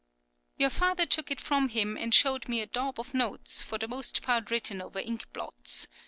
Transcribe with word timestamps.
Your 0.57 0.71
father 0.71 1.05
took 1.05 1.29
it 1.29 1.39
from 1.39 1.69
him 1.69 1.95
and 1.95 2.11
showed 2.11 2.49
me 2.49 2.59
a 2.59 2.65
daub 2.65 2.99
of 2.99 3.13
notes, 3.13 3.61
for 3.61 3.77
the 3.77 3.87
most 3.87 4.23
part 4.23 4.49
written 4.49 4.81
over 4.81 4.97
ink 4.97 5.31
blots. 5.31 5.77